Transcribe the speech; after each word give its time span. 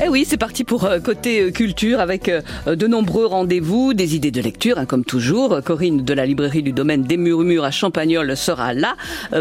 Eh 0.00 0.08
oui, 0.08 0.24
c'est 0.24 0.36
parti 0.36 0.62
pour 0.62 0.84
euh, 0.84 1.00
côté 1.00 1.40
euh, 1.40 1.50
culture 1.50 1.98
avec 1.98 2.28
euh, 2.28 2.40
de 2.66 2.86
nombreux 2.86 3.26
rendez-vous, 3.26 3.94
des 3.94 4.14
idées 4.14 4.30
de 4.30 4.40
lecture, 4.40 4.78
hein, 4.78 4.86
comme 4.86 5.04
toujours. 5.04 5.60
Corinne 5.64 6.04
de 6.04 6.14
la 6.14 6.24
librairie 6.24 6.62
du 6.62 6.70
domaine 6.70 7.02
des 7.02 7.16
Murmures 7.16 7.64
à 7.64 7.72
Champagnol 7.72 8.36
sera 8.36 8.74
là 8.74 8.94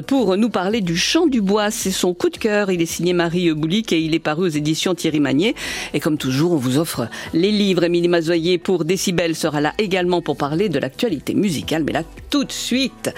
pour 0.07 0.35
nous 0.35 0.49
parler 0.49 0.81
du 0.81 0.97
Chant 0.97 1.27
du 1.27 1.41
Bois. 1.41 1.69
C'est 1.69 1.91
son 1.91 2.15
coup 2.15 2.29
de 2.29 2.37
cœur. 2.37 2.71
Il 2.71 2.81
est 2.81 2.87
signé 2.87 3.13
Marie 3.13 3.53
Boulic 3.53 3.93
et 3.93 3.99
il 3.99 4.15
est 4.15 4.19
paru 4.19 4.45
aux 4.45 4.49
éditions 4.49 4.95
Thierry 4.95 5.19
Magnier. 5.19 5.53
Et 5.93 5.99
comme 5.99 6.17
toujours, 6.17 6.53
on 6.53 6.57
vous 6.57 6.79
offre 6.79 7.07
les 7.33 7.51
livres. 7.51 7.83
Émilie 7.83 8.07
Mazoyer 8.07 8.57
pour 8.57 8.83
Décibel 8.83 9.35
sera 9.35 9.61
là 9.61 9.73
également 9.77 10.23
pour 10.23 10.37
parler 10.37 10.69
de 10.69 10.79
l'actualité 10.79 11.35
musicale. 11.35 11.83
Mais 11.85 11.93
là, 11.93 12.01
tout 12.29 12.43
de 12.43 12.51
suite, 12.51 13.13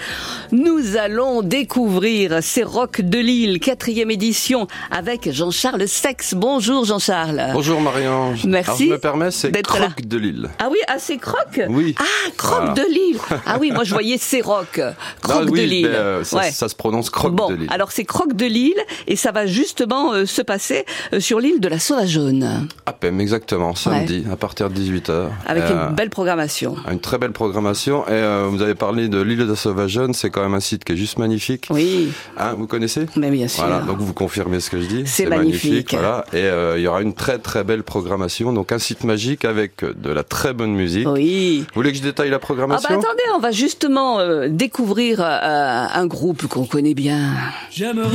nous 0.52 0.96
allons 0.96 1.42
découvrir 1.42 2.42
ces 2.42 2.62
rocs 2.62 3.00
de 3.00 3.18
Lille, 3.18 3.58
quatrième 3.58 4.10
édition 4.10 4.68
avec 4.90 5.30
Jean-Charles 5.32 5.88
Sex. 5.88 6.34
Bonjour 6.34 6.84
Jean-Charles. 6.84 7.50
Bonjour 7.52 7.80
Marianne. 7.80 8.36
Merci. 8.46 8.70
Alors, 8.70 8.78
je 8.78 8.84
me 8.84 8.98
permets, 8.98 9.30
c'est 9.30 9.50
Croc 9.62 10.02
de 10.02 10.16
Lille. 10.16 10.50
Ah 10.58 10.68
oui, 10.70 10.78
ah 10.86 10.96
c'est 10.98 11.16
Croc 11.16 11.60
Oui. 11.68 11.94
Ah, 11.98 12.04
Croc 12.36 12.76
de 12.76 12.82
Lille. 12.82 13.18
Ah 13.46 13.56
oui, 13.60 13.72
moi 13.72 13.84
je 13.84 13.92
voyais 13.92 14.16
c'est 14.18 14.42
Roc. 14.42 14.80
Croc 15.22 15.46
oui, 15.50 15.60
de 15.60 15.66
Lille. 15.66 15.88
Mais, 15.90 15.96
euh, 15.96 16.24
ça, 16.24 16.42
ça, 16.50 16.68
se 16.68 16.74
prononce 16.74 17.10
Croc 17.10 17.34
bon, 17.34 17.48
de 17.48 17.54
Lille. 17.54 17.68
alors 17.70 17.90
c'est 17.90 18.04
Croc 18.04 18.34
de 18.34 18.46
Lille 18.46 18.78
et 19.08 19.16
ça 19.16 19.32
va 19.32 19.46
justement 19.46 20.12
euh, 20.12 20.26
se 20.26 20.42
passer 20.42 20.84
euh, 21.12 21.20
sur 21.20 21.40
l'île 21.40 21.60
de 21.60 21.68
la 21.68 21.78
Sauvagone. 21.78 22.68
À 22.86 22.92
peine, 22.92 23.20
exactement, 23.20 23.74
samedi, 23.74 24.24
à 24.30 24.36
partir 24.36 24.70
de 24.70 24.78
18h. 24.78 25.28
Avec 25.46 25.64
une 25.64 25.94
belle 25.94 26.10
programmation. 26.10 26.76
Une 26.90 27.00
très 27.00 27.18
belle 27.18 27.32
programmation. 27.32 28.06
Et 28.08 28.48
vous 28.48 28.62
avez 28.62 28.74
parlé 28.74 28.99
de 29.08 29.20
l'île 29.20 29.38
de 29.38 29.44
la 29.44 29.56
Sauvagone, 29.56 30.14
c'est 30.14 30.30
quand 30.30 30.42
même 30.42 30.54
un 30.54 30.60
site 30.60 30.84
qui 30.84 30.92
est 30.92 30.96
juste 30.96 31.18
magnifique. 31.18 31.68
Oui. 31.70 32.10
Hein, 32.36 32.54
vous 32.58 32.66
connaissez? 32.66 33.06
Mais 33.16 33.30
bien 33.30 33.48
sûr. 33.48 33.64
Voilà, 33.64 33.80
donc 33.82 33.98
vous 33.98 34.12
confirmez 34.12 34.60
ce 34.60 34.70
que 34.70 34.80
je 34.80 34.86
dis. 34.86 35.02
C'est 35.06 35.26
magnifique. 35.26 35.70
magnifique. 35.70 35.94
Voilà. 35.94 36.24
Et 36.32 36.78
il 36.78 36.82
y 36.82 36.86
aura 36.86 37.02
une 37.02 37.14
très 37.14 37.38
très 37.38 37.64
belle 37.64 37.82
programmation 37.82 38.00
programmation. 38.00 38.52
Donc 38.52 38.72
un 38.72 38.78
site 38.78 39.04
magique 39.04 39.44
avec 39.44 39.84
de 39.84 40.10
la 40.10 40.24
très 40.24 40.52
bonne 40.52 40.72
musique. 40.72 41.06
Oui. 41.06 41.60
Vous 41.60 41.74
voulez 41.74 41.92
que 41.92 41.98
je 41.98 42.02
détaille 42.02 42.30
la 42.30 42.38
programmation 42.38 42.88
Ah 42.90 42.94
bah 42.94 43.00
attendez, 43.04 43.22
on 43.36 43.38
va 43.38 43.50
justement 43.50 44.18
euh, 44.18 44.48
découvrir 44.48 45.20
euh, 45.20 45.86
un 45.92 46.06
groupe 46.06 46.46
qu'on 46.46 46.64
connaît 46.64 46.94
bien. 46.94 47.34
J'aimerais 47.70 48.08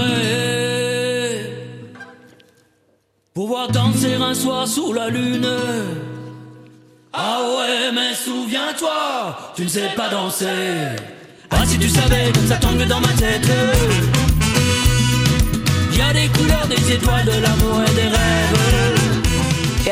pouvoir 3.34 3.70
danser 3.70 4.16
un 4.16 4.34
soir 4.34 4.68
sous 4.68 4.92
la 4.92 5.10
lune. 5.10 5.48
Ah 7.18 7.40
ouais, 7.42 7.92
mais 7.94 8.14
souviens-toi, 8.14 9.54
tu 9.56 9.64
ne 9.64 9.70
sais 9.70 9.90
pas 9.96 10.10
danser. 10.10 10.98
Ah 11.50 11.66
si 11.66 11.80
tu 11.80 11.88
savais 11.88 12.32
comme 12.34 12.48
ça 12.48 12.58
tombe 12.58 12.84
dans 12.84 13.00
ma 13.00 13.08
tête. 13.08 13.48
Y 15.94 16.02
a 16.02 16.12
des 16.12 16.28
couleurs, 16.28 16.68
des 16.68 16.92
étoiles, 16.92 17.26
de 17.26 17.42
l'amour 17.42 17.82
et 17.88 17.94
des 17.94 18.08
rêves. 18.10 18.25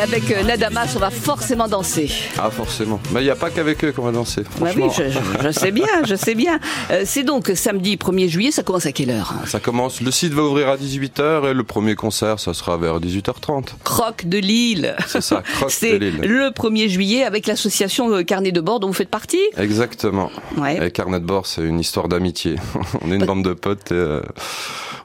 Avec 0.03 0.29
euh, 0.31 0.43
Nadamas, 0.43 0.91
on 0.97 0.99
va 0.99 1.09
forcément 1.09 1.69
danser. 1.69 2.11
Ah, 2.37 2.51
forcément. 2.51 2.99
Mais 3.13 3.21
il 3.21 3.23
n'y 3.23 3.29
a 3.29 3.37
pas 3.37 3.49
qu'avec 3.49 3.85
eux 3.85 3.93
qu'on 3.93 4.01
va 4.01 4.11
danser. 4.11 4.43
Bah 4.59 4.67
oui, 4.75 4.83
je, 4.93 5.03
je, 5.41 5.51
sais 5.51 5.71
bien, 5.71 5.87
je 6.05 6.15
sais 6.15 6.35
bien. 6.35 6.59
Euh, 6.91 7.03
c'est 7.05 7.23
donc 7.23 7.49
samedi 7.55 7.95
1er 7.95 8.27
juillet, 8.27 8.51
ça 8.51 8.63
commence 8.63 8.85
à 8.85 8.91
quelle 8.91 9.11
heure 9.11 9.33
Ça 9.45 9.61
commence, 9.61 10.01
le 10.01 10.11
site 10.11 10.33
va 10.33 10.41
ouvrir 10.41 10.67
à 10.67 10.75
18h 10.75 11.49
et 11.49 11.53
le 11.53 11.63
premier 11.63 11.95
concert, 11.95 12.37
ça 12.41 12.53
sera 12.53 12.75
vers 12.75 12.99
18h30. 12.99 13.67
Croc 13.85 14.25
de 14.25 14.39
Lille. 14.39 14.93
C'est 15.07 15.21
ça, 15.21 15.41
Croc 15.41 15.71
de 15.81 15.95
Lille. 15.95 16.19
le 16.21 16.49
1er 16.49 16.89
juillet 16.89 17.23
avec 17.23 17.47
l'association 17.47 18.13
euh, 18.13 18.23
Carnet 18.23 18.51
de 18.51 18.59
bord 18.59 18.81
dont 18.81 18.87
vous 18.87 18.93
faites 18.93 19.09
partie 19.09 19.39
Exactement. 19.55 20.29
Ouais. 20.57 20.85
Et 20.85 20.91
Carnet 20.91 21.21
de 21.21 21.25
bord, 21.25 21.45
c'est 21.45 21.63
une 21.63 21.79
histoire 21.79 22.09
d'amitié. 22.09 22.57
on 23.01 23.09
est 23.09 23.15
une 23.15 23.25
bande 23.25 23.45
de 23.45 23.53
potes 23.53 23.89
et 23.91 23.95
euh, 23.95 24.21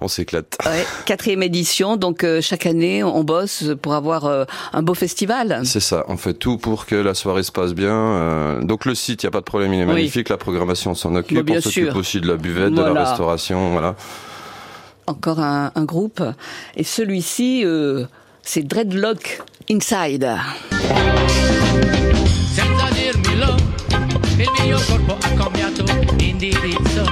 on 0.00 0.09
s'éclate. 0.09 0.56
Ouais, 0.64 0.84
quatrième 1.04 1.42
édition, 1.42 1.97
donc 1.97 2.25
euh, 2.25 2.41
chaque 2.41 2.66
année 2.66 3.03
on 3.04 3.25
bosse 3.25 3.64
pour 3.82 3.94
avoir 3.94 4.26
euh, 4.26 4.44
un 4.72 4.82
beau 4.82 4.94
festival. 4.94 5.60
C'est 5.64 5.81
ça, 5.81 6.04
on 6.09 6.16
fait 6.16 6.34
tout 6.34 6.59
pour 6.59 6.86
que 6.86 6.94
la 6.94 7.14
soirée 7.14 7.42
se 7.42 7.53
passe 7.53 7.75
bien. 7.75 7.92
Euh, 7.92 8.62
donc 8.62 8.84
le 8.84 8.94
site, 8.94 9.22
il 9.22 9.26
n'y 9.26 9.28
a 9.28 9.32
pas 9.32 9.41
de 9.41 9.44
problème, 9.44 9.72
il 9.75 9.81
est 9.81 9.86
magnifique, 9.86 10.26
oui. 10.28 10.32
la 10.32 10.36
programmation 10.36 10.94
s'en 10.94 11.14
occupe, 11.14 11.48
on 11.50 11.60
s'occupe 11.60 11.97
aussi 11.97 12.20
de 12.20 12.28
la 12.28 12.36
buvette, 12.36 12.72
voilà. 12.72 12.91
de 12.91 12.94
la 12.94 13.04
restauration, 13.09 13.70
voilà. 13.72 13.94
Encore 15.06 15.41
un, 15.41 15.72
un 15.75 15.84
groupe, 15.84 16.22
et 16.76 16.84
celui-ci, 16.84 17.62
euh, 17.65 18.04
c'est 18.42 18.62
Dreadlock 18.62 19.42
Inside. 19.70 20.36
senza 22.54 22.88
dirmelo, 22.92 23.54
il 24.36 24.50
mio 24.65 24.78
corpo 24.86 25.16
ha 25.20 25.30
cambiato 25.34 25.84
indirizzo, 26.19 27.04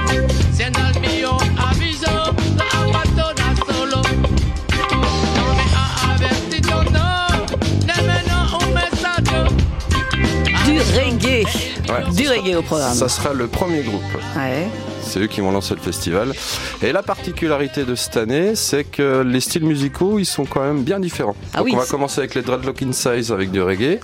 Ouais, 11.89 12.03
du 12.15 12.27
reggae 12.27 12.47
sera- 12.49 12.59
au 12.59 12.61
programme. 12.63 12.93
Ça 12.93 13.09
sera 13.09 13.33
le 13.33 13.47
premier 13.47 13.81
groupe. 13.81 14.01
Ouais. 14.35 14.67
C'est 15.01 15.19
eux 15.19 15.27
qui 15.27 15.41
vont 15.41 15.51
lancer 15.51 15.73
le 15.73 15.79
festival. 15.81 16.33
Et 16.81 16.91
la 16.91 17.01
particularité 17.03 17.83
de 17.85 17.95
cette 17.95 18.17
année, 18.17 18.55
c'est 18.55 18.83
que 18.83 19.21
les 19.21 19.39
styles 19.39 19.65
musicaux, 19.65 20.19
ils 20.19 20.25
sont 20.25 20.45
quand 20.45 20.61
même 20.61 20.83
bien 20.83 20.99
différents. 20.99 21.35
Ah 21.53 21.59
Donc 21.59 21.67
oui, 21.67 21.71
on 21.75 21.79
va 21.79 21.85
commencer 21.85 22.19
avec 22.19 22.35
les 22.35 22.41
Dreadlock 22.41 22.81
Insides 22.81 23.31
avec 23.31 23.51
du 23.51 23.61
reggae. 23.61 23.99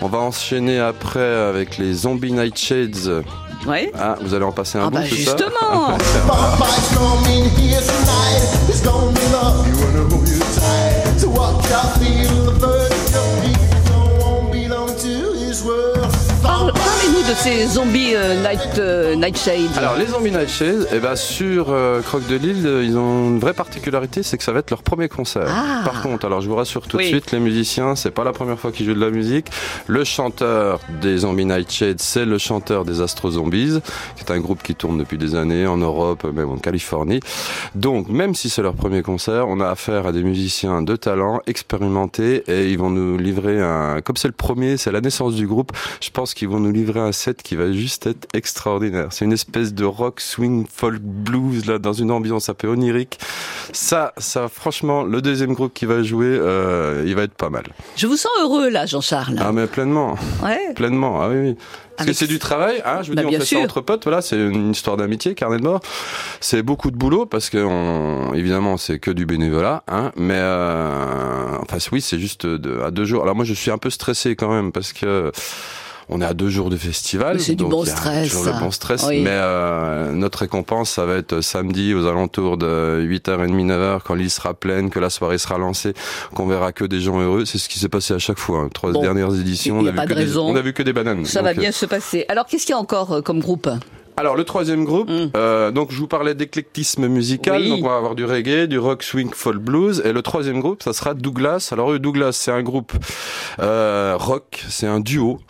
On 0.00 0.08
va 0.08 0.18
enchaîner 0.18 0.80
après 0.80 1.24
avec 1.24 1.78
les 1.78 1.92
Zombie 1.94 2.32
Nightshades. 2.32 3.24
Ouais. 3.66 3.90
Ah, 3.98 4.16
vous 4.20 4.34
allez 4.34 4.44
en 4.44 4.52
passer 4.52 4.78
un 4.78 4.86
Ah 4.86 4.90
bout, 4.90 4.96
bah 4.96 5.02
c'est 5.08 5.24
ça 5.24 5.36
ces 17.44 17.66
zombies 17.66 18.14
euh, 18.14 18.40
night, 18.42 18.78
euh, 18.78 19.14
Nightshade. 19.16 19.76
Alors 19.76 19.96
les 19.98 20.06
Zombie 20.06 20.30
Nightshades, 20.30 20.88
eh 20.94 20.98
ben, 20.98 21.14
sur 21.14 21.66
euh, 21.68 22.00
Croc 22.00 22.26
de 22.26 22.36
Lille, 22.36 22.66
euh, 22.66 22.82
ils 22.82 22.96
ont 22.96 23.28
une 23.28 23.38
vraie 23.38 23.52
particularité, 23.52 24.22
c'est 24.22 24.38
que 24.38 24.42
ça 24.44 24.52
va 24.52 24.60
être 24.60 24.70
leur 24.70 24.82
premier 24.82 25.10
concert. 25.10 25.46
Ah. 25.46 25.82
Par 25.84 26.00
contre, 26.00 26.24
alors 26.24 26.40
je 26.40 26.48
vous 26.48 26.54
rassure 26.56 26.88
tout 26.88 26.96
Oui. 26.96 27.04
de 27.04 27.08
suite, 27.08 27.32
les 27.32 27.40
musiciens, 27.40 27.96
c'est 27.96 28.12
pas 28.12 28.24
la 28.24 28.32
première 28.32 28.58
fois 28.58 28.72
qu'ils 28.72 28.86
jouent 28.86 28.94
de 28.94 29.00
la 29.04 29.10
musique. 29.10 29.48
Le 29.88 30.04
chanteur 30.04 30.80
des 31.02 31.18
Zombie 31.18 31.44
Nightshades, 31.44 32.00
c'est 32.00 32.24
le 32.24 32.38
chanteur 32.38 32.86
des 32.86 33.02
Astro 33.02 33.30
Zombies, 33.32 33.78
qui 34.16 34.24
est 34.24 34.30
un 34.32 34.40
groupe 34.40 34.62
qui 34.62 34.74
tourne 34.74 34.96
depuis 34.96 35.18
des 35.18 35.34
années 35.34 35.66
en 35.66 35.76
Europe, 35.76 36.24
même 36.24 36.48
en 36.48 36.56
Californie. 36.56 37.20
Donc, 37.74 38.08
même 38.08 38.34
si 38.34 38.48
c'est 38.48 38.62
leur 38.62 38.74
premier 38.74 39.02
concert, 39.02 39.48
on 39.48 39.60
a 39.60 39.68
affaire 39.68 40.06
à 40.06 40.12
des 40.12 40.22
musiciens 40.22 40.80
de 40.80 40.96
talent, 40.96 41.40
expérimentés, 41.46 42.42
et 42.48 42.70
ils 42.70 42.78
vont 42.78 42.88
nous 42.90 43.18
livrer 43.18 43.60
un, 43.60 44.00
comme 44.02 44.16
c'est 44.16 44.28
le 44.28 44.32
premier, 44.34 44.78
c'est 44.78 44.92
la 44.92 45.02
naissance 45.02 45.34
du 45.34 45.46
groupe, 45.46 45.72
je 46.00 46.08
pense 46.08 46.32
qu'ils 46.32 46.48
vont 46.48 46.60
nous 46.60 46.72
livrer 46.72 47.00
un 47.00 47.12
set 47.12 47.33
qui 47.42 47.56
va 47.56 47.72
juste 47.72 48.06
être 48.06 48.26
extraordinaire. 48.34 49.08
C'est 49.10 49.24
une 49.24 49.32
espèce 49.32 49.74
de 49.74 49.84
rock, 49.84 50.20
swing, 50.20 50.66
folk, 50.72 51.00
blues, 51.00 51.66
là, 51.66 51.78
dans 51.78 51.92
une 51.92 52.10
ambiance 52.10 52.48
un 52.48 52.54
peu 52.54 52.68
onirique. 52.68 53.18
Ça, 53.72 54.12
ça, 54.18 54.48
franchement, 54.48 55.02
le 55.02 55.20
deuxième 55.22 55.54
groupe 55.54 55.72
qui 55.74 55.86
va 55.86 56.02
jouer, 56.02 56.26
euh, 56.28 57.04
il 57.06 57.14
va 57.14 57.22
être 57.22 57.34
pas 57.34 57.50
mal. 57.50 57.64
Je 57.96 58.06
vous 58.06 58.16
sens 58.16 58.30
heureux 58.42 58.68
là, 58.68 58.86
Jean-Charles. 58.86 59.36
Ah, 59.40 59.52
mais 59.52 59.66
pleinement. 59.66 60.16
Ouais. 60.42 60.72
Pleinement, 60.74 61.20
ah 61.22 61.28
oui, 61.30 61.36
oui. 61.38 61.54
Parce 61.96 62.08
Avec- 62.08 62.14
que 62.14 62.18
c'est 62.18 62.26
du 62.26 62.40
travail, 62.40 62.82
hein, 62.84 63.02
je 63.02 63.10
vous 63.10 63.14
Bah, 63.14 63.22
dis, 63.22 63.28
on 63.28 63.38
fait 63.38 63.44
sûr. 63.44 63.58
ça 63.58 63.64
entre 63.64 63.80
potes, 63.80 64.02
voilà, 64.02 64.20
c'est 64.20 64.36
une 64.36 64.72
histoire 64.72 64.96
d'amitié, 64.96 65.34
carnet 65.36 65.58
de 65.58 65.62
mort. 65.62 65.78
C'est 66.40 66.62
beaucoup 66.62 66.90
de 66.90 66.96
boulot 66.96 67.24
parce 67.24 67.50
que, 67.50 67.58
on, 67.58 68.34
évidemment, 68.34 68.76
c'est 68.78 68.98
que 68.98 69.12
du 69.12 69.26
bénévolat, 69.26 69.84
hein, 69.86 70.10
mais, 70.16 70.34
euh, 70.36 71.56
enfin, 71.62 71.78
oui, 71.92 72.00
c'est 72.00 72.18
juste 72.18 72.46
de, 72.46 72.80
à 72.80 72.90
deux 72.90 73.04
jours. 73.04 73.22
Alors 73.22 73.36
moi, 73.36 73.44
je 73.44 73.54
suis 73.54 73.70
un 73.70 73.78
peu 73.78 73.90
stressé 73.90 74.34
quand 74.34 74.50
même 74.52 74.72
parce 74.72 74.92
que, 74.92 75.30
on 76.08 76.20
est 76.20 76.24
à 76.24 76.34
deux 76.34 76.48
jours 76.48 76.70
de 76.70 76.76
festival. 76.76 77.40
C'est 77.40 77.52
du 77.54 77.62
donc 77.64 77.70
bon 77.70 77.84
stress, 77.84 78.28
toujours 78.30 78.44
le 78.46 78.52
bon 78.60 78.70
stress. 78.70 79.04
Oui. 79.08 79.22
Mais 79.22 79.30
euh, 79.32 80.12
notre 80.12 80.40
récompense, 80.40 80.90
ça 80.90 81.04
va 81.04 81.14
être 81.16 81.40
samedi 81.40 81.94
aux 81.94 82.06
alentours 82.06 82.56
de 82.58 83.00
8h30, 83.08 83.66
9h, 83.66 84.00
quand 84.04 84.14
l'île 84.14 84.30
sera 84.30 84.54
pleine, 84.54 84.90
que 84.90 84.98
la 85.00 85.10
soirée 85.10 85.38
sera 85.38 85.58
lancée, 85.58 85.94
qu'on 86.34 86.46
verra 86.46 86.72
que 86.72 86.84
des 86.84 87.00
gens 87.00 87.20
heureux. 87.20 87.44
C'est 87.44 87.58
ce 87.58 87.68
qui 87.68 87.78
s'est 87.78 87.88
passé 87.88 88.14
à 88.14 88.18
chaque 88.18 88.38
fois. 88.38 88.60
hein. 88.60 88.68
Trois 88.72 88.92
Bon. 88.92 89.00
dernières 89.02 89.34
éditions, 89.34 89.78
on 89.78 89.86
a 89.86 89.90
vu 89.90 89.96
de 89.98 90.02
que 90.02 90.08
des, 90.08 90.14
raison. 90.14 90.46
on 90.46 90.56
a 90.56 90.60
vu 90.60 90.72
que 90.72 90.82
des 90.82 90.92
bananes. 90.92 91.24
Ça 91.24 91.42
va 91.42 91.50
euh, 91.50 91.54
bien 91.54 91.72
se 91.72 91.86
passer. 91.86 92.24
Alors, 92.28 92.46
qu'est-ce 92.46 92.66
qu'il 92.66 92.74
y 92.74 92.76
a 92.76 92.80
encore 92.80 93.12
euh, 93.12 93.20
comme 93.22 93.40
groupe? 93.40 93.68
Alors 94.16 94.36
le 94.36 94.44
troisième 94.44 94.84
groupe, 94.84 95.08
Mm. 95.10 95.30
euh, 95.36 95.70
donc 95.70 95.90
je 95.90 95.98
vous 95.98 96.06
parlais 96.06 96.34
d'éclectisme 96.34 97.06
musical, 97.08 97.60
Oui. 97.60 97.68
donc 97.70 97.84
on 97.84 97.88
va 97.88 97.96
avoir 97.96 98.14
du 98.14 98.24
reggae, 98.24 98.66
du 98.66 98.78
rock, 98.78 99.02
swing, 99.02 99.30
folk, 99.32 99.58
blues, 99.58 100.02
et 100.04 100.12
le 100.12 100.22
troisième 100.22 100.60
groupe, 100.60 100.82
ça 100.82 100.92
sera 100.92 101.14
Douglas. 101.14 101.70
Alors 101.72 101.92
eux, 101.92 101.98
Douglas, 101.98 102.32
c'est 102.32 102.52
un 102.52 102.62
groupe 102.62 102.92
euh, 103.60 104.14
rock, 104.18 104.64
c'est 104.68 104.86
un 104.86 105.00
duo. 105.00 105.40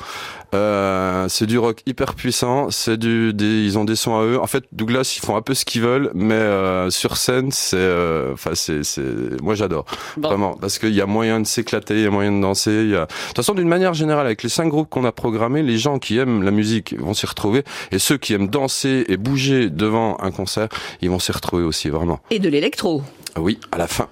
Euh, 0.55 0.94
c'est 1.29 1.47
du 1.47 1.59
rock 1.59 1.81
hyper 1.87 2.15
puissant. 2.15 2.71
C'est 2.71 2.97
du, 2.97 3.33
des, 3.33 3.65
ils 3.65 3.79
ont 3.79 3.85
des 3.85 3.97
sons 3.97 4.17
à 4.17 4.23
eux. 4.25 4.41
En 4.41 4.47
fait, 4.47 4.65
Douglas, 4.73 5.15
ils 5.17 5.25
font 5.25 5.37
un 5.37 5.43
peu 5.43 5.55
ce 5.55 5.65
qu'ils 5.65 5.83
veulent, 5.83 6.11
mais 6.15 6.35
euh, 6.35 6.91
sur 6.91 7.17
scène, 7.17 7.51
c'est, 7.51 7.77
euh, 7.77 8.33
enfin, 8.33 8.51
c'est, 8.55 8.83
c'est, 8.85 9.03
moi 9.43 9.55
j'adore 9.55 9.85
Bon. 10.17 10.29
vraiment 10.29 10.55
parce 10.55 10.79
qu'il 10.79 10.95
y 10.95 11.01
a 11.01 11.07
moyen 11.07 11.41
de 11.41 11.47
s'éclater, 11.47 11.95
il 11.95 12.03
y 12.03 12.07
a 12.07 12.11
moyen 12.11 12.33
de 12.33 12.41
danser. 12.41 12.87
Y 12.87 12.97
a... 12.97 13.01
De 13.01 13.07
toute 13.29 13.37
façon, 13.37 13.55
d'une 13.55 13.69
manière 13.69 13.95
générale, 13.95 14.27
avec 14.27 14.43
les 14.43 14.49
cinq 14.49 14.69
groupes 14.69 14.89
qu'on 14.89 15.05
a 15.05 15.13
programmés, 15.13 15.63
les 15.63 15.79
gens 15.79 15.99
qui 15.99 16.19
aiment 16.19 16.43
la 16.43 16.51
musique 16.51 16.95
vont 16.99 17.15
s'y 17.15 17.27
retrouver, 17.27 17.65
et 17.93 17.99
ceux 17.99 18.17
qui 18.17 18.33
aiment 18.35 18.49
danser 18.49 19.05
et 19.09 19.17
bouger 19.17 19.71
devant 19.71 20.17
un 20.21 20.31
concert, 20.31 20.69
ils 21.01 21.11
vont 21.11 21.19
s'y 21.19 21.33
retrouver 21.33 21.65
aussi, 21.65 21.89
vraiment. 21.89 22.21
Et 22.31 22.39
de 22.39 22.49
l'électro. 22.49 23.03
Oui, 23.37 23.59
à 23.73 23.79
la 23.79 23.87
fin. 23.89 24.09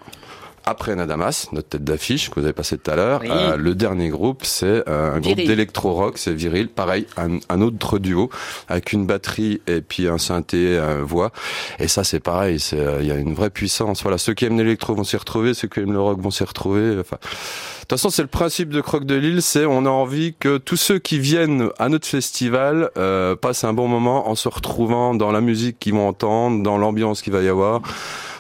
Après 0.65 0.95
Nadamas, 0.95 1.49
notre 1.53 1.71
tête 1.71 1.85
d'affiche 1.85 2.31
que 2.31 2.39
vous 2.39 2.45
avez 2.47 2.53
passé 2.53 2.79
tout 2.79 2.91
à 2.91 2.97
l'heure, 2.97 3.21
Oui. 3.23 3.29
euh, 3.31 3.57
le 3.57 3.75
dernier 3.75 4.09
groupe, 4.11 4.45
c'est 4.45 4.89
euh, 4.89 5.15
un 5.17 5.21
groupe 5.21 5.37
d'électro-rock, 5.37 6.19
c'est 6.19 6.33
Viril. 6.33 6.69
Pareil, 6.69 7.07
un, 7.17 7.39
un 7.49 7.61
autre 7.61 7.99
duo 7.99 8.31
avec 8.69 8.93
une 8.93 9.05
batterie 9.07 9.61
et 9.67 9.81
puis 9.81 10.07
un 10.09 10.19
synthé, 10.19 10.79
un 10.79 11.03
voix. 11.03 11.33
Et 11.79 11.89
ça, 11.89 12.05
c'est 12.05 12.21
pareil, 12.21 12.61
c'est 12.61 12.79
euh, 12.79 12.99
il 13.01 13.07
y 13.09 13.13
a 13.13 13.17
une 13.17 13.35
vraie 13.35 13.51
puissance. 13.51 14.03
Voilà, 14.03 14.19
ceux 14.19 14.35
qui 14.35 14.45
aiment 14.45 14.59
l'électro 14.59 14.95
vont 14.95 15.05
s'y 15.05 15.17
retrouver, 15.17 15.55
ceux 15.55 15.69
qui 15.69 15.81
aiment 15.81 15.93
le 15.93 16.01
rock 16.01 16.21
vont 16.21 16.31
s'y 16.31 16.45
retrouver. 16.45 16.97
Enfin, 17.01 17.17
de 17.23 17.81
toute 17.81 17.91
façon, 17.91 18.11
c'est 18.11 18.23
le 18.23 18.29
principe 18.29 18.69
de 18.71 18.81
Croque 18.81 19.05
de 19.05 19.17
Lille, 19.17 19.43
c'est 19.43 19.67
on 19.67 19.85
a 19.85 19.91
envie 19.91 20.35
que 20.39 20.59
tous 20.59 20.77
ceux 20.77 20.99
qui 21.01 21.19
viennent 21.19 21.69
à 21.79 21.89
notre 21.89 22.07
festival 22.07 22.91
euh, 22.97 23.35
passent 23.35 23.65
un 23.65 23.73
bon 23.73 23.89
moment 23.89 24.29
en 24.29 24.35
se 24.37 24.49
retrouvant 24.49 25.15
dans 25.15 25.33
la 25.33 25.41
musique 25.41 25.79
qu'ils 25.81 25.95
vont 25.95 26.07
entendre, 26.09 26.63
dans 26.63 26.79
l'ambiance 26.79 27.21
qu'il 27.23 27.33
va 27.33 27.43
y 27.43 27.49
avoir, 27.49 27.81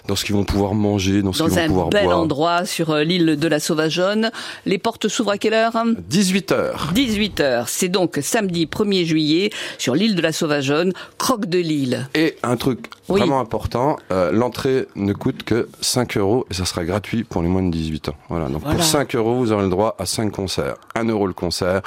dans 0.08 0.16
ce 0.16 0.24
qu'ils 0.24 0.34
vont 0.34 0.44
pouvoir 0.44 0.74
manger, 0.74 1.22
dans 1.22 1.32
ce 1.32 1.42
qu'ils 1.42 1.50
Dans 1.50 1.56
vont 1.56 1.62
un 1.62 1.66
pouvoir 1.66 1.88
bel 1.90 2.04
boire. 2.06 2.18
endroit 2.18 2.64
sur 2.66 2.90
euh, 2.90 3.04
l'île 3.04 3.36
de 3.38 3.48
la 3.48 3.60
Sauvageonne. 3.60 4.30
Les 4.66 4.78
portes 4.78 5.08
s'ouvrent 5.08 5.30
à 5.32 5.38
quelle 5.38 5.54
heure 5.54 5.72
18 6.08 6.52
heures. 6.52 6.90
18h. 6.94 7.64
C'est 7.68 7.88
donc 7.88 8.18
samedi 8.22 8.66
1er 8.66 9.04
juillet 9.04 9.50
sur 9.78 9.94
l'île 9.94 10.14
de 10.14 10.22
la 10.22 10.32
Sauvageonne, 10.32 10.92
Croque 11.18 11.46
de 11.46 11.58
Lille. 11.58 12.08
Et 12.14 12.36
un 12.42 12.56
truc 12.56 12.90
Oui. 13.08 13.20
vraiment 13.20 13.40
important, 13.40 13.96
euh, 14.10 14.32
l'entrée 14.32 14.86
ne 14.96 15.12
coûte 15.12 15.42
que 15.44 15.68
5 15.80 16.16
euros 16.16 16.46
et 16.50 16.54
ça 16.54 16.64
sera 16.64 16.84
gratuit 16.84 17.24
pour 17.24 17.42
les 17.42 17.48
moins 17.48 17.62
de 17.62 17.70
18 17.70 18.08
ans. 18.08 18.16
Voilà, 18.28 18.46
donc 18.48 18.62
Voilà. 18.62 18.76
pour 18.76 18.84
5 18.84 19.14
euros, 19.14 19.34
vous 19.36 19.52
aurez 19.52 19.64
le 19.64 19.70
droit 19.70 19.94
à 19.98 20.06
5 20.06 20.30
concerts. 20.32 20.74
1 20.94 21.04
euro 21.08 21.26
le 21.26 21.32
concert. 21.32 21.82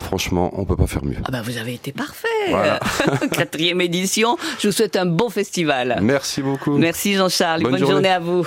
Franchement, 0.00 0.52
on 0.54 0.64
peut 0.64 0.76
pas 0.76 0.86
faire 0.86 1.04
mieux. 1.04 1.16
Ah 1.24 1.30
ben 1.32 1.42
vous 1.42 1.56
avez 1.58 1.74
été 1.74 1.90
parfait. 1.90 2.28
Voilà. 2.50 2.80
Quatrième 3.32 3.80
édition. 3.80 4.36
Je 4.60 4.68
vous 4.68 4.72
souhaite 4.72 4.96
un 4.96 5.06
bon 5.06 5.30
festival. 5.30 5.98
Merci 6.02 6.42
beaucoup. 6.42 6.76
Merci 6.76 7.14
Jean-Charles. 7.14 7.62
Bonne 7.62 7.72
Bonne, 7.72 7.80
journée. 7.80 7.92
journée 7.94 8.10
à 8.10 8.18
vous. 8.20 8.46